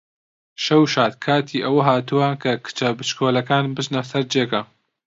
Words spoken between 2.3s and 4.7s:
کە کچە بچکۆڵەکەکان بچنە سەر جێگا.